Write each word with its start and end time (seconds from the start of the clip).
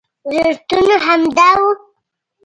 ضرورتونه 0.31 0.95
همدا 1.07 1.49
وو. 1.61 1.71